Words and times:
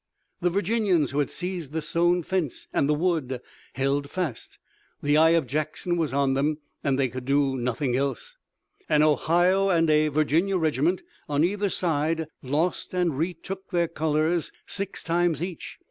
The 0.41 0.49
Virginians 0.49 1.11
who 1.11 1.19
had 1.19 1.29
seized 1.29 1.73
the 1.73 1.81
stone 1.83 2.23
fence 2.23 2.67
and 2.73 2.89
the 2.89 2.95
wood 2.95 3.39
held 3.73 4.09
fast. 4.09 4.57
The 5.03 5.15
eye 5.15 5.37
of 5.37 5.45
Jackson 5.45 5.95
was 5.95 6.11
on 6.11 6.33
them, 6.33 6.57
and 6.83 6.97
they 6.97 7.07
could 7.07 7.23
do 7.25 7.55
nothing 7.55 7.95
else. 7.95 8.39
An 8.89 9.03
Ohio 9.03 9.69
and 9.69 9.91
a 9.91 10.07
Virginia 10.07 10.57
regiment 10.57 11.03
on 11.29 11.43
either 11.43 11.69
side 11.69 12.25
lost 12.41 12.95
and 12.95 13.15
retook 13.15 13.69
their 13.69 13.87
colors 13.87 14.51
six 14.65 15.03
times 15.03 15.43
each. 15.43 15.77